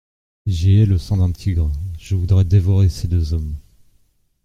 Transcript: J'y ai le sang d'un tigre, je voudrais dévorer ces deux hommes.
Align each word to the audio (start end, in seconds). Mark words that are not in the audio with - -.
J'y 0.47 0.79
ai 0.79 0.87
le 0.87 0.97
sang 0.97 1.17
d'un 1.17 1.31
tigre, 1.31 1.69
je 1.99 2.15
voudrais 2.15 2.43
dévorer 2.43 2.89
ces 2.89 3.07
deux 3.07 3.35
hommes. 3.35 3.53